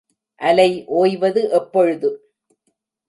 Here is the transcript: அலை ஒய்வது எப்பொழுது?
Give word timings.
அலை 0.41 0.85
ஒய்வது 0.87 1.41
எப்பொழுது? 1.51 2.09